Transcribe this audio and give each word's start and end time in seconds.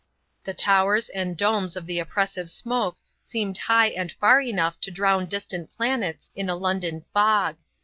The 0.45 0.55
towers 0.55 1.09
and 1.09 1.37
domes 1.37 1.75
of 1.75 1.85
the 1.85 1.99
oppressive 1.99 2.49
smoke 2.49 2.97
seemed 3.21 3.59
high 3.59 3.89
and 3.89 4.11
far 4.13 4.41
enough 4.41 4.81
to 4.81 4.89
drown 4.89 5.27
distant 5.27 5.69
planets 5.77 6.31
in 6.33 6.49
a 6.49 6.55
London 6.55 7.01
fog. 7.13 7.57